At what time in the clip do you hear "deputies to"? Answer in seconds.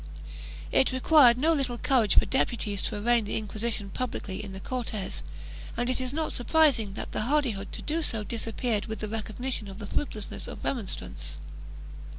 2.25-2.97